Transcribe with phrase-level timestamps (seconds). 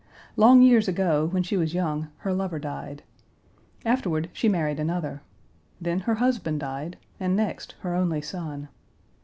[0.35, 3.03] Long years ago, when she was young, her lover died.
[3.85, 5.21] Afterward, she married another.
[5.79, 8.69] Then her husband died, and next her only son.